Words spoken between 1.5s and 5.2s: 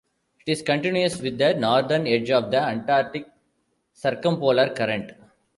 northern edge of the Antarctic Circumpolar Current.